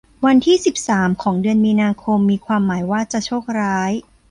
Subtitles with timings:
[0.25, 3.91] วันที่สิบสามของเดือนมีนาคมมีความหมายว่าจะโชคร้าย